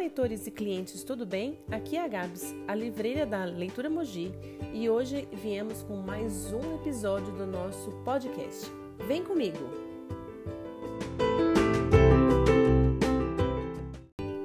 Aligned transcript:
leitores 0.00 0.46
e 0.46 0.50
clientes, 0.50 1.04
tudo 1.04 1.26
bem? 1.26 1.58
Aqui 1.70 1.94
é 1.94 2.02
a 2.02 2.08
Gabs, 2.08 2.54
a 2.66 2.74
livreira 2.74 3.26
da 3.26 3.44
Leitura 3.44 3.90
Mogi, 3.90 4.32
e 4.72 4.88
hoje 4.88 5.28
viemos 5.30 5.82
com 5.82 5.96
mais 5.96 6.50
um 6.54 6.76
episódio 6.76 7.30
do 7.34 7.46
nosso 7.46 7.90
podcast. 8.02 8.64
Vem 9.06 9.22
comigo! 9.22 9.58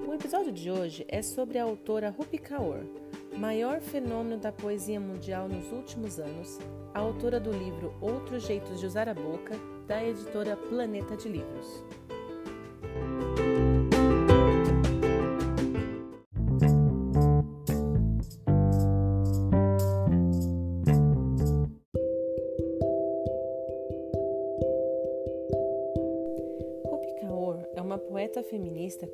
O 0.06 0.14
episódio 0.14 0.52
de 0.52 0.70
hoje 0.70 1.06
é 1.08 1.22
sobre 1.22 1.58
a 1.58 1.64
autora 1.64 2.10
Rupi 2.10 2.38
Kaur, 2.38 2.84
maior 3.38 3.80
fenômeno 3.80 4.36
da 4.36 4.52
poesia 4.52 5.00
mundial 5.00 5.48
nos 5.48 5.72
últimos 5.72 6.20
anos, 6.20 6.60
autora 6.94 7.40
do 7.40 7.54
livro 7.54 7.94
Outros 8.02 8.46
Jeitos 8.46 8.82
de 8.82 8.88
Usar 8.88 9.08
a 9.08 9.14
Boca, 9.14 9.58
da 9.88 10.04
editora 10.04 10.58
Planeta 10.58 11.16
de 11.16 11.30
Livros. 11.30 11.82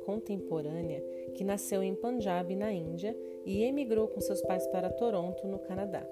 Contemporânea 0.04 1.02
que 1.34 1.44
nasceu 1.44 1.82
em 1.82 1.94
Punjab, 1.94 2.54
na 2.54 2.72
Índia, 2.72 3.16
e 3.44 3.62
emigrou 3.62 4.08
com 4.08 4.20
seus 4.20 4.40
pais 4.42 4.66
para 4.68 4.90
Toronto, 4.90 5.46
no 5.46 5.58
Canadá. 5.58 6.06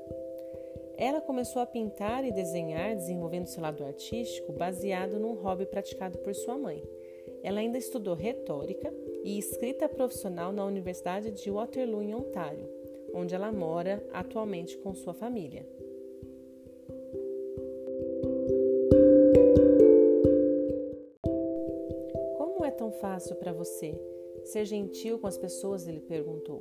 Ela 0.96 1.20
começou 1.20 1.62
a 1.62 1.66
pintar 1.66 2.24
e 2.24 2.32
desenhar, 2.32 2.94
desenvolvendo 2.94 3.46
seu 3.46 3.62
lado 3.62 3.84
artístico, 3.84 4.52
baseado 4.52 5.18
num 5.18 5.34
hobby 5.34 5.64
praticado 5.64 6.18
por 6.18 6.34
sua 6.34 6.58
mãe. 6.58 6.82
Ela 7.42 7.60
ainda 7.60 7.78
estudou 7.78 8.14
retórica 8.14 8.92
e 9.24 9.38
escrita 9.38 9.88
profissional 9.88 10.52
na 10.52 10.64
Universidade 10.64 11.30
de 11.30 11.50
Waterloo, 11.50 12.02
em 12.02 12.14
Ontário, 12.14 12.68
onde 13.14 13.34
ela 13.34 13.50
mora 13.50 14.04
atualmente 14.12 14.76
com 14.78 14.94
sua 14.94 15.14
família. 15.14 15.66
Fácil 23.00 23.36
para 23.36 23.52
você 23.52 23.98
ser 24.44 24.64
gentil 24.64 25.18
com 25.18 25.26
as 25.26 25.38
pessoas? 25.38 25.86
Ele 25.88 26.00
perguntou. 26.00 26.60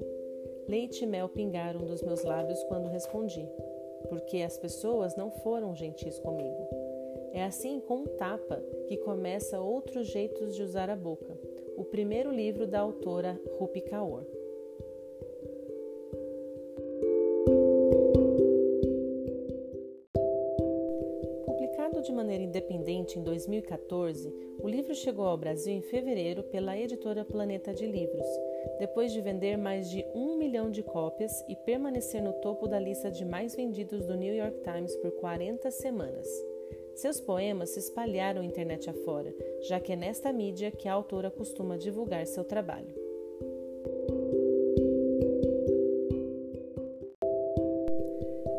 Leite 0.68 1.04
e 1.04 1.08
mel 1.08 1.28
pingaram 1.28 1.82
dos 1.86 2.02
meus 2.02 2.24
lábios 2.24 2.64
quando 2.66 2.90
respondi, 2.90 3.48
porque 4.08 4.38
as 4.42 4.58
pessoas 4.58 5.16
não 5.16 5.32
foram 5.32 5.76
gentis 5.76 6.20
comigo. 6.20 6.68
É 7.32 7.44
assim 7.44 7.80
com 7.80 7.98
um 7.98 8.06
tapa 8.06 8.62
que 8.88 8.98
começa 8.98 9.60
outros 9.60 10.08
jeitos 10.08 10.56
de 10.56 10.64
usar 10.64 10.90
a 10.90 10.96
boca. 10.96 11.38
O 11.78 11.84
primeiro 11.84 12.32
livro 12.32 12.68
da 12.68 12.80
autora 12.80 13.40
Rupi 13.58 13.82
Kaur. 13.82 14.24
De 22.10 22.16
maneira 22.16 22.44
independente 22.44 23.20
em 23.20 23.24
2014, 23.24 24.34
o 24.60 24.68
livro 24.68 24.96
chegou 24.96 25.28
ao 25.28 25.38
Brasil 25.38 25.72
em 25.72 25.82
fevereiro 25.82 26.42
pela 26.42 26.76
editora 26.76 27.24
Planeta 27.24 27.72
de 27.72 27.86
Livros, 27.86 28.26
depois 28.80 29.14
de 29.14 29.22
vender 29.22 29.58
mais 29.58 29.88
de 29.88 30.04
um 30.16 30.36
milhão 30.36 30.72
de 30.72 30.82
cópias 30.82 31.32
e 31.48 31.56
permanecer 31.56 32.24
no 32.24 32.34
topo 32.34 32.68
da 32.68 32.80
lista 32.80 33.12
de 33.12 33.24
mais 33.24 33.56
vendidos 33.56 34.08
do 34.08 34.18
New 34.18 34.34
York 34.34 34.60
Times 34.64 34.96
por 34.96 35.12
40 35.12 35.70
semanas. 35.70 36.28
Seus 36.96 37.22
poemas 37.22 37.70
se 37.70 37.80
espalharam 37.80 38.44
internet 38.44 38.90
afora, 38.90 39.32
já 39.68 39.80
que 39.80 39.94
é 39.94 39.96
nesta 39.96 40.34
mídia 40.34 40.72
que 40.72 40.88
a 40.88 40.94
autora 40.94 41.30
costuma 41.30 41.78
divulgar 41.78 42.26
seu 42.26 42.44
trabalho. 42.44 42.96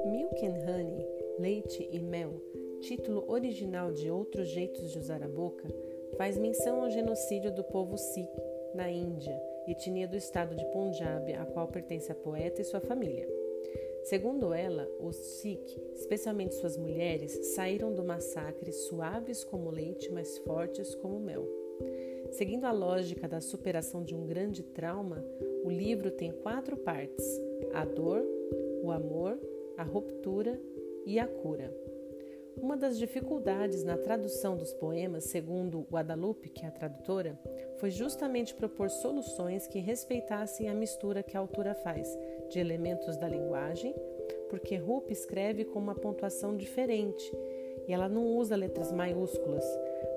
Milk 0.07 0.47
and 0.47 0.71
Honey, 0.71 1.07
Leite 1.41 1.89
e 1.91 1.99
Mel 1.99 2.60
título 2.81 3.31
original 3.31 3.93
de 3.93 4.11
Outros 4.11 4.49
Jeitos 4.49 4.91
de 4.91 4.99
Usar 4.99 5.23
a 5.23 5.29
Boca, 5.29 5.69
faz 6.17 6.39
menção 6.39 6.83
ao 6.83 6.91
genocídio 6.91 7.55
do 7.55 7.63
povo 7.63 7.97
Sikh 7.97 8.31
na 8.75 8.91
Índia, 8.91 9.39
etnia 9.69 10.09
do 10.09 10.17
estado 10.17 10.57
de 10.57 10.65
Punjab, 10.73 11.31
a 11.35 11.45
qual 11.45 11.69
pertence 11.69 12.11
a 12.11 12.15
poeta 12.15 12.63
e 12.63 12.65
sua 12.65 12.81
família. 12.81 13.29
Segundo 14.05 14.55
ela, 14.55 14.89
os 14.99 15.15
Sikh, 15.15 15.79
especialmente 15.95 16.55
suas 16.55 16.79
mulheres, 16.79 17.33
saíram 17.55 17.93
do 17.93 18.03
massacre 18.03 18.73
suaves 18.73 19.45
como 19.45 19.71
leite, 19.71 20.11
mas 20.11 20.39
fortes 20.39 20.95
como 20.95 21.21
mel. 21.21 21.47
Seguindo 22.33 22.65
a 22.65 22.73
lógica 22.73 23.29
da 23.29 23.43
superação 23.43 24.03
de 24.03 24.15
um 24.15 24.27
grande 24.27 24.63
trauma, 24.63 25.23
o 25.65 25.71
livro 25.71 26.11
tem 26.11 26.33
quatro 26.33 26.79
partes: 26.79 27.27
a 27.75 27.85
dor, 27.85 28.25
o 28.83 28.91
amor, 28.91 29.39
a 29.77 29.83
ruptura 29.83 30.59
e 31.05 31.19
a 31.19 31.27
cura. 31.27 31.90
Uma 32.57 32.77
das 32.77 32.99
dificuldades 32.99 33.85
na 33.85 33.97
tradução 33.97 34.57
dos 34.57 34.73
poemas, 34.75 35.25
segundo 35.25 35.87
Guadalupe, 35.91 36.49
que 36.49 36.65
é 36.65 36.69
a 36.69 36.73
tradutora, 36.73 37.39
foi 37.79 37.91
justamente 37.91 38.55
propor 38.55 38.91
soluções 38.91 39.67
que 39.67 39.79
respeitassem 39.79 40.69
a 40.69 40.75
mistura 40.75 41.23
que 41.23 41.37
a 41.37 41.41
autora 41.41 41.75
faz 41.75 42.09
de 42.49 42.59
elementos 42.59 43.17
da 43.17 43.29
linguagem, 43.29 43.95
porque 44.49 44.77
Rupi 44.77 45.13
escreve 45.13 45.65
com 45.65 45.79
uma 45.79 45.95
pontuação 45.95 46.57
diferente 46.57 47.33
e 47.87 47.93
ela 47.93 48.09
não 48.09 48.25
usa 48.37 48.57
letras 48.57 48.93
maiúsculas 48.93 49.65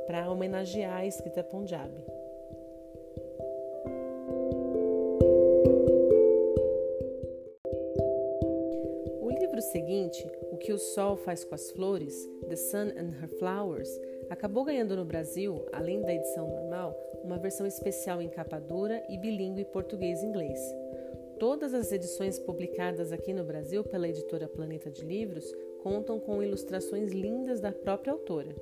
para 0.06 0.30
homenagear 0.30 0.98
a 0.98 1.06
escrita 1.06 1.44
Punjabi. 1.44 2.23
Seguinte, 9.72 10.30
O 10.52 10.58
que 10.58 10.72
o 10.72 10.78
Sol 10.78 11.16
faz 11.18 11.44
com 11.44 11.56
as 11.56 11.72
Flores, 11.72 12.30
The 12.48 12.56
Sun 12.56 12.92
and 12.98 13.14
Her 13.22 13.30
Flowers, 13.40 13.90
acabou 14.30 14.64
ganhando 14.64 14.96
no 14.96 15.06
Brasil, 15.06 15.66
além 15.72 16.02
da 16.02 16.14
edição 16.14 16.48
normal, 16.48 16.96
uma 17.24 17.38
versão 17.38 17.66
especial 17.66 18.22
em 18.22 18.30
capa 18.30 18.60
dura 18.60 19.04
e 19.10 19.18
bilíngue 19.18 19.66
português-inglês. 19.66 20.60
Todas 21.40 21.74
as 21.74 21.92
edições 21.92 22.38
publicadas 22.40 23.12
aqui 23.12 23.34
no 23.34 23.44
Brasil 23.44 23.84
pela 23.84 24.08
editora 24.08 24.48
Planeta 24.48 24.92
de 24.92 25.04
Livros 25.04 25.52
contam 25.82 26.20
com 26.20 26.44
ilustrações 26.44 27.12
lindas 27.12 27.60
da 27.60 27.72
própria 27.72 28.14
autora. 28.14 28.56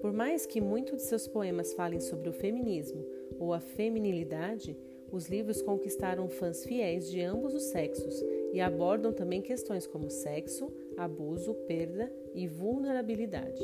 Por 0.00 0.12
mais 0.12 0.46
que 0.46 0.60
muitos 0.60 0.98
de 0.98 1.02
seus 1.02 1.26
poemas 1.26 1.72
falem 1.72 2.00
sobre 2.00 2.28
o 2.28 2.32
feminismo 2.32 3.04
ou 3.38 3.52
a 3.52 3.60
feminilidade, 3.60 4.76
os 5.10 5.28
livros 5.28 5.62
conquistaram 5.62 6.28
fãs 6.28 6.64
fiéis 6.64 7.10
de 7.10 7.20
ambos 7.22 7.54
os 7.54 7.64
sexos 7.64 8.22
e 8.54 8.60
abordam 8.60 9.12
também 9.12 9.42
questões 9.42 9.84
como 9.84 10.08
sexo, 10.08 10.72
abuso, 10.96 11.52
perda 11.66 12.08
e 12.32 12.46
vulnerabilidade. 12.46 13.60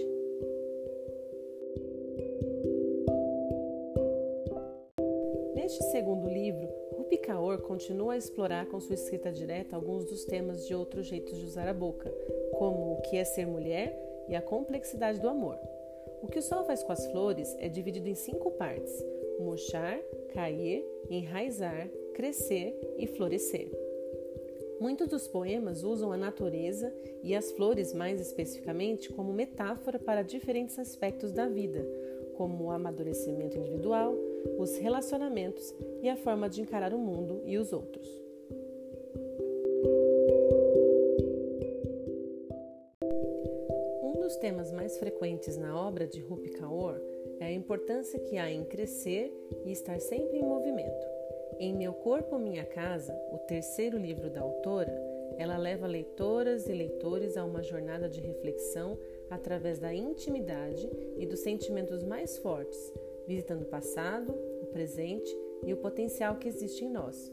Neste 5.55 5.85
segundo 5.93 6.29
livro, 6.29 6.69
Rupi 6.97 7.19
Kaur 7.19 7.59
continua 7.59 8.15
a 8.15 8.17
explorar 8.17 8.67
com 8.67 8.81
sua 8.81 8.97
escrita 8.97 9.31
direta 9.31 9.77
alguns 9.77 10.05
dos 10.07 10.25
temas 10.25 10.67
de 10.67 10.75
outros 10.75 11.07
jeitos 11.07 11.39
de 11.39 11.47
usar 11.47 11.69
a 11.69 11.75
boca, 11.75 12.13
como 12.59 12.95
o 12.95 13.03
que 13.03 13.17
é 13.17 13.23
ser 13.23 13.47
mulher 13.47 13.97
e 14.29 14.35
a 14.35 14.43
complexidade 14.43 15.21
do 15.21 15.29
amor. 15.29 15.57
O 16.21 16.27
que 16.27 16.41
o 16.41 16.43
sol 16.43 16.65
faz 16.65 16.83
com 16.83 16.91
as 16.91 17.07
flores 17.07 17.55
é 17.61 17.69
dividido 17.69 18.09
em 18.09 18.17
cinco 18.17 18.51
partes: 18.51 18.93
murchar, 19.39 20.01
cair, 20.35 20.85
enraizar, 21.09 21.89
crescer 22.13 22.77
e 22.99 23.07
florescer. 23.07 23.90
Muitos 24.81 25.09
dos 25.09 25.29
poemas 25.29 25.85
usam 25.85 26.11
a 26.11 26.17
natureza 26.17 26.91
e 27.23 27.35
as 27.35 27.53
flores, 27.53 27.93
mais 27.93 28.19
especificamente, 28.19 29.13
como 29.13 29.31
metáfora 29.31 29.99
para 29.99 30.23
diferentes 30.23 30.79
aspectos 30.79 31.33
da 31.33 31.47
vida, 31.47 31.87
como 32.35 32.65
o 32.65 32.71
amadurecimento 32.71 33.59
individual, 33.59 34.17
os 34.59 34.79
relacionamentos 34.79 35.75
e 36.01 36.09
a 36.09 36.17
forma 36.17 36.49
de 36.49 36.63
encarar 36.63 36.95
o 36.95 36.99
mundo 36.99 37.43
e 37.45 37.59
os 37.59 37.75
outros. 37.75 38.09
Um 44.03 44.19
dos 44.19 44.35
temas 44.37 44.73
mais 44.73 44.97
frequentes 44.97 45.59
na 45.59 45.79
obra 45.79 46.07
de 46.07 46.23
Rupi 46.23 46.53
Kaur 46.53 46.95
é 47.39 47.45
a 47.45 47.53
importância 47.53 48.19
que 48.19 48.39
há 48.39 48.51
em 48.51 48.65
crescer 48.65 49.31
e 49.67 49.73
estar 49.73 50.01
sempre 50.01 50.39
em 50.39 50.43
movimento. 50.43 51.20
Em 51.63 51.75
Meu 51.75 51.93
Corpo, 51.93 52.39
Minha 52.39 52.65
Casa, 52.65 53.15
o 53.31 53.37
terceiro 53.37 53.99
livro 53.99 54.31
da 54.31 54.41
autora, 54.41 54.91
ela 55.37 55.59
leva 55.59 55.87
leitoras 55.87 56.67
e 56.67 56.73
leitores 56.73 57.37
a 57.37 57.45
uma 57.45 57.63
jornada 57.63 58.09
de 58.09 58.19
reflexão 58.19 58.99
através 59.29 59.79
da 59.79 59.93
intimidade 59.93 60.91
e 61.19 61.27
dos 61.27 61.41
sentimentos 61.41 62.03
mais 62.03 62.39
fortes, 62.39 62.91
visitando 63.29 63.65
o 63.65 63.67
passado, 63.67 64.33
o 64.63 64.69
presente 64.73 65.37
e 65.63 65.75
o 65.75 65.77
potencial 65.77 66.37
que 66.37 66.49
existe 66.49 66.87
em 66.87 66.89
nós. 66.89 67.31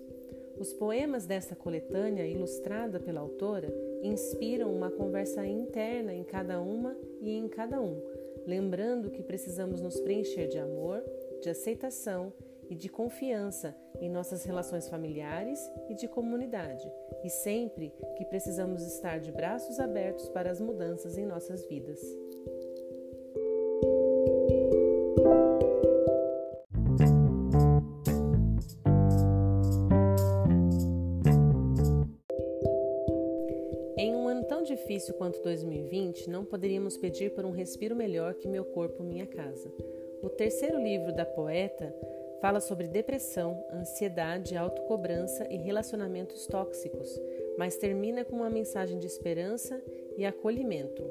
Os 0.60 0.74
poemas 0.74 1.26
desta 1.26 1.56
coletânea, 1.56 2.28
ilustrada 2.28 3.00
pela 3.00 3.22
autora, 3.22 3.74
inspiram 4.04 4.76
uma 4.76 4.92
conversa 4.92 5.48
interna 5.48 6.14
em 6.14 6.26
cada 6.26 6.60
uma 6.60 6.98
e 7.22 7.32
em 7.32 7.48
cada 7.48 7.80
um, 7.80 7.98
lembrando 8.46 9.10
que 9.10 9.24
precisamos 9.24 9.80
nos 9.80 9.98
preencher 10.02 10.48
de 10.48 10.60
amor, 10.60 11.02
de 11.42 11.50
aceitação 11.50 12.34
e 12.70 12.76
de 12.76 12.90
confiança 12.90 13.76
em 14.00 14.10
nossas 14.10 14.44
relações 14.44 14.88
familiares 14.90 15.60
e 15.90 15.96
de 15.96 16.08
comunidade, 16.08 16.90
e 17.24 17.30
sempre 17.30 17.94
que 18.18 18.26
precisamos 18.26 18.84
estar 18.84 19.20
de 19.20 19.32
braços 19.32 19.80
abertos 19.80 20.30
para 20.30 20.52
as 20.52 20.60
mudanças 20.60 21.18
em 21.18 21.26
nossas 21.26 21.66
vidas. 21.66 22.00
Em 33.98 34.14
um 34.14 34.28
ano 34.28 34.44
tão 34.44 34.62
difícil 34.62 35.16
quanto 35.16 35.42
2020, 35.42 36.30
não 36.30 36.46
poderíamos 36.46 36.98
pedir 36.98 37.34
por 37.34 37.46
um 37.46 37.52
respiro 37.52 37.96
melhor 37.96 38.36
que 38.36 38.48
Meu 38.48 38.64
Corpo, 38.64 39.04
Minha 39.04 39.26
Casa. 39.26 39.74
O 40.22 40.30
terceiro 40.30 40.80
livro 40.80 41.14
da 41.14 41.26
poeta 41.26 41.94
Fala 42.40 42.60
sobre 42.60 42.88
depressão, 42.88 43.66
ansiedade, 43.74 44.56
autocobrança 44.56 45.48
e 45.50 45.58
relacionamentos 45.58 46.46
tóxicos, 46.46 47.20
mas 47.58 47.78
termina 47.78 48.24
com 48.24 48.36
uma 48.36 48.50
mensagem 48.50 49.00
de 49.00 49.08
esperança 49.08 49.82
e 50.16 50.24
acolhimento. 50.24 51.04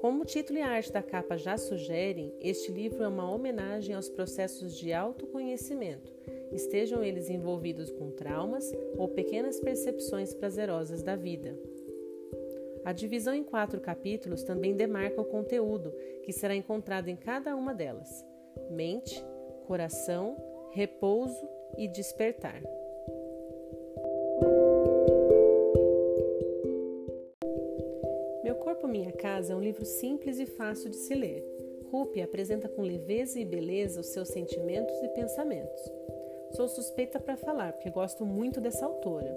Como 0.00 0.22
o 0.22 0.24
título 0.24 0.58
e 0.58 0.62
a 0.62 0.68
arte 0.68 0.92
da 0.92 1.02
capa 1.02 1.36
já 1.36 1.56
sugerem, 1.56 2.32
este 2.40 2.72
livro 2.72 3.04
é 3.04 3.08
uma 3.08 3.32
homenagem 3.32 3.94
aos 3.94 4.08
processos 4.08 4.76
de 4.76 4.92
autoconhecimento, 4.92 6.12
estejam 6.50 7.04
eles 7.04 7.30
envolvidos 7.30 7.92
com 7.92 8.10
traumas 8.10 8.72
ou 8.96 9.08
pequenas 9.08 9.60
percepções 9.60 10.34
prazerosas 10.34 11.02
da 11.02 11.14
vida. 11.14 11.56
A 12.84 12.92
divisão 12.92 13.34
em 13.34 13.44
quatro 13.44 13.80
capítulos 13.80 14.42
também 14.42 14.74
demarca 14.74 15.20
o 15.20 15.24
conteúdo 15.24 15.92
que 16.24 16.32
será 16.32 16.56
encontrado 16.56 17.08
em 17.08 17.16
cada 17.16 17.54
uma 17.54 17.74
delas 17.74 18.24
mente, 18.70 19.24
coração, 19.66 20.36
repouso 20.72 21.48
e 21.76 21.88
despertar. 21.88 22.62
Meu 28.42 28.54
Corpo 28.56 28.86
Minha 28.88 29.12
Casa 29.12 29.52
é 29.52 29.56
um 29.56 29.60
livro 29.60 29.84
simples 29.84 30.38
e 30.38 30.46
fácil 30.46 30.90
de 30.90 30.96
se 30.96 31.14
ler. 31.14 31.44
Rupi 31.90 32.20
apresenta 32.20 32.68
com 32.68 32.82
leveza 32.82 33.40
e 33.40 33.44
beleza 33.44 34.00
os 34.00 34.08
seus 34.08 34.28
sentimentos 34.28 34.94
e 35.02 35.08
pensamentos. 35.08 35.80
Sou 36.52 36.68
suspeita 36.68 37.20
para 37.20 37.36
falar, 37.36 37.72
porque 37.72 37.90
gosto 37.90 38.24
muito 38.24 38.60
dessa 38.60 38.86
autora. 38.86 39.36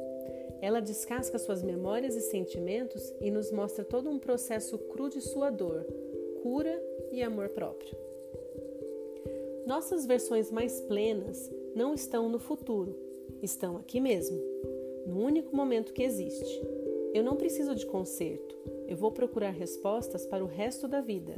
Ela 0.62 0.79
descasca 0.79 1.39
suas 1.39 1.63
memórias 1.63 2.15
e 2.15 2.21
sentimentos 2.21 3.13
e 3.19 3.31
nos 3.31 3.51
mostra 3.51 3.83
todo 3.83 4.09
um 4.09 4.19
processo 4.19 4.77
cru 4.77 5.09
de 5.09 5.19
sua 5.19 5.50
dor, 5.50 5.85
cura 6.41 6.81
e 7.12 7.24
amor 7.24 7.50
próprio. 7.50 8.10
Nossas 9.65 10.05
versões 10.05 10.51
mais 10.51 10.81
plenas 10.81 11.51
não 11.75 11.93
estão 11.93 12.27
no 12.27 12.39
futuro, 12.39 12.97
estão 13.41 13.77
aqui 13.77 13.99
mesmo, 13.99 14.37
no 15.05 15.19
único 15.19 15.55
momento 15.55 15.93
que 15.93 16.03
existe. 16.03 16.61
Eu 17.13 17.23
não 17.23 17.35
preciso 17.35 17.75
de 17.75 17.85
conserto, 17.85 18.57
eu 18.87 18.97
vou 18.97 19.11
procurar 19.11 19.51
respostas 19.51 20.25
para 20.25 20.43
o 20.43 20.47
resto 20.47 20.87
da 20.87 21.01
vida, 21.01 21.35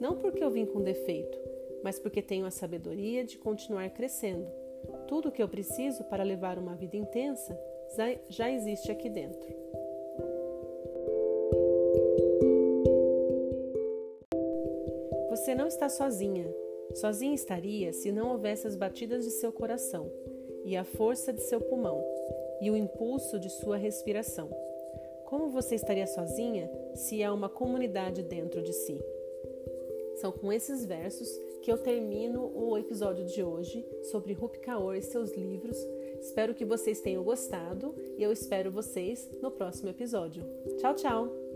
não 0.00 0.16
porque 0.16 0.42
eu 0.42 0.50
vim 0.50 0.66
com 0.66 0.82
defeito, 0.82 1.38
mas 1.82 1.98
porque 1.98 2.20
tenho 2.20 2.46
a 2.46 2.50
sabedoria 2.50 3.24
de 3.24 3.38
continuar 3.38 3.88
crescendo. 3.90 4.46
Tudo 5.06 5.28
o 5.28 5.32
que 5.32 5.42
eu 5.42 5.48
preciso 5.48 6.04
para 6.04 6.24
levar 6.24 6.58
uma 6.58 6.74
vida 6.74 6.96
intensa 6.96 7.58
já 8.28 8.50
existe 8.50 8.90
aqui 8.90 9.08
dentro. 9.08 9.48
Você 15.30 15.54
não 15.54 15.66
está 15.66 15.88
sozinha. 15.88 16.46
Sozinha 16.94 17.34
estaria 17.34 17.92
se 17.92 18.10
não 18.10 18.32
houvesse 18.32 18.66
as 18.66 18.76
batidas 18.76 19.24
de 19.24 19.30
seu 19.30 19.52
coração, 19.52 20.10
e 20.64 20.76
a 20.76 20.84
força 20.84 21.32
de 21.32 21.42
seu 21.42 21.60
pulmão, 21.60 22.04
e 22.60 22.70
o 22.70 22.76
impulso 22.76 23.38
de 23.38 23.48
sua 23.48 23.76
respiração. 23.76 24.50
Como 25.24 25.48
você 25.48 25.76
estaria 25.76 26.06
sozinha 26.06 26.70
se 26.94 27.22
há 27.22 27.32
uma 27.32 27.48
comunidade 27.48 28.22
dentro 28.22 28.62
de 28.62 28.72
si? 28.72 29.00
São 30.16 30.32
com 30.32 30.52
esses 30.52 30.84
versos 30.84 31.28
que 31.62 31.70
eu 31.70 31.78
termino 31.78 32.50
o 32.54 32.76
episódio 32.76 33.24
de 33.24 33.42
hoje 33.42 33.86
sobre 34.10 34.32
Rupi 34.32 34.58
Kaur 34.58 34.94
e 34.94 35.02
seus 35.02 35.32
livros. 35.34 35.76
Espero 36.20 36.54
que 36.54 36.64
vocês 36.64 37.00
tenham 37.00 37.22
gostado 37.22 37.94
e 38.18 38.22
eu 38.22 38.32
espero 38.32 38.70
vocês 38.70 39.30
no 39.40 39.50
próximo 39.50 39.88
episódio. 39.88 40.44
Tchau, 40.78 40.94
tchau! 40.94 41.49